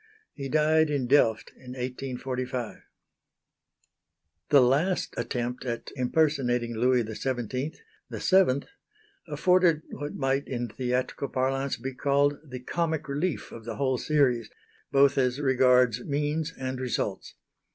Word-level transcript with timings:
He 0.33 0.49
died 0.49 0.89
in 0.89 1.05
Delft 1.05 1.51
in 1.55 1.73
1845. 1.73 2.79
The 4.49 4.59
last 4.61 5.13
attempt 5.15 5.63
at 5.63 5.91
impersonating 5.95 6.75
Louis 6.75 7.03
XVII, 7.03 7.71
the 8.09 8.19
seventh, 8.19 8.65
afforded 9.27 9.83
what 9.91 10.15
might 10.15 10.47
in 10.47 10.69
theatrical 10.69 11.27
parlance 11.29 11.77
be 11.77 11.93
called 11.93 12.39
the 12.43 12.61
"comic 12.61 13.07
relief" 13.07 13.51
of 13.51 13.63
the 13.63 13.75
whole 13.75 13.99
series, 13.99 14.49
both 14.91 15.19
as 15.19 15.39
regards 15.39 16.03
means 16.03 16.51
and 16.57 16.79
results. 16.81 17.35